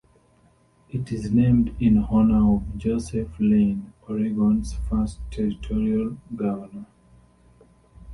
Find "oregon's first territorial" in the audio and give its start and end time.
4.09-6.17